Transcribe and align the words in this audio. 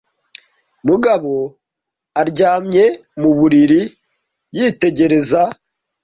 Mugabo 0.87 1.35
aryamye 2.21 2.85
mu 3.21 3.29
buriri 3.37 3.81
yitegereza 4.57 5.41